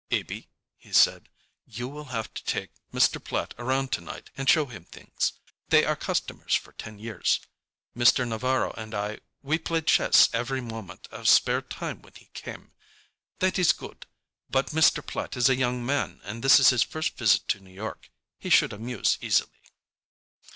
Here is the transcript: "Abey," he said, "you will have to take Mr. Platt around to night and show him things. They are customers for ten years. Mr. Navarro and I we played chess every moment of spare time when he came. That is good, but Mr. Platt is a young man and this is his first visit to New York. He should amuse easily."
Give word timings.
"Abey," 0.09 0.49
he 0.77 0.91
said, 0.91 1.29
"you 1.67 1.87
will 1.87 2.05
have 2.05 2.33
to 2.33 2.43
take 2.43 2.71
Mr. 2.91 3.23
Platt 3.23 3.53
around 3.59 3.91
to 3.91 4.01
night 4.01 4.31
and 4.35 4.49
show 4.49 4.65
him 4.65 4.83
things. 4.83 5.33
They 5.69 5.85
are 5.85 5.95
customers 5.95 6.55
for 6.55 6.71
ten 6.71 6.97
years. 6.97 7.39
Mr. 7.95 8.27
Navarro 8.27 8.71
and 8.71 8.95
I 8.95 9.19
we 9.43 9.59
played 9.59 9.85
chess 9.85 10.27
every 10.33 10.59
moment 10.59 11.07
of 11.11 11.29
spare 11.29 11.61
time 11.61 12.01
when 12.01 12.15
he 12.15 12.31
came. 12.33 12.73
That 13.41 13.59
is 13.59 13.73
good, 13.73 14.07
but 14.49 14.71
Mr. 14.71 15.05
Platt 15.05 15.37
is 15.37 15.49
a 15.49 15.55
young 15.55 15.85
man 15.85 16.19
and 16.23 16.43
this 16.43 16.59
is 16.59 16.71
his 16.71 16.81
first 16.81 17.15
visit 17.15 17.47
to 17.49 17.59
New 17.59 17.69
York. 17.69 18.09
He 18.39 18.49
should 18.49 18.73
amuse 18.73 19.19
easily." 19.21 19.51